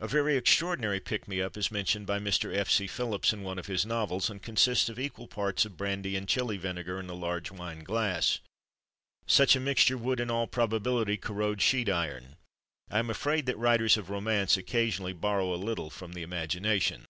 [0.00, 2.52] A very extraordinary pick me up is mentioned by Mr.
[2.52, 2.68] F.
[2.68, 2.88] C.
[2.88, 6.56] Philips, in one of his novels, and consists of equal parts of brandy and chili
[6.56, 8.40] vinegar in a large wine glass.
[9.28, 12.34] Such a mixture would, in all probability, corrode sheet iron.
[12.90, 17.06] I am afraid that writers of romance occasionally borrow a little from imagination.